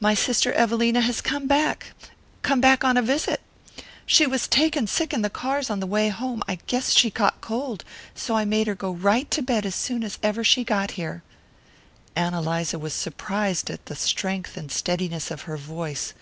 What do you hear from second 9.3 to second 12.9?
to bed as soon as ever she got here." Ann Eliza